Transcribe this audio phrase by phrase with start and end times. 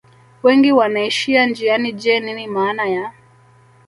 [0.43, 3.13] wengi wanaishia njiani je nini maana ya